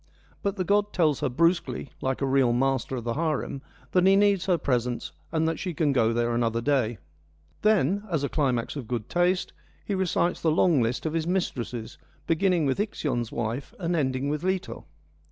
But 0.41 0.55
the 0.55 0.63
god 0.63 0.93
tells 0.93 1.19
her 1.19 1.29
brusquely, 1.29 1.91
like 2.01 2.21
a 2.21 2.25
real 2.25 2.53
master 2.53 2.95
of 2.95 3.03
the 3.03 3.13
harem, 3.13 3.61
that 3.91 4.07
he 4.07 4.15
needs 4.15 4.47
her 4.47 4.57
presence 4.57 5.11
and 5.31 5.47
that 5.47 5.59
she 5.59 5.75
can 5.75 5.93
go 5.93 6.11
there 6.11 6.33
another 6.33 6.59
day: 6.59 6.97
then, 7.61 8.03
as 8.09 8.23
a 8.23 8.27
climax 8.27 8.75
of 8.75 8.87
good 8.87 9.09
taste, 9.09 9.53
he 9.85 9.93
recites 9.93 10.41
the 10.41 10.49
long 10.49 10.81
list 10.81 11.05
of 11.05 11.13
his 11.13 11.27
mistresses, 11.27 11.99
beginning 12.25 12.65
with 12.65 12.79
Ixion's 12.79 13.31
wife 13.31 13.75
and 13.77 13.95
ending 13.95 14.27
with 14.27 14.41
Leto. 14.41 14.85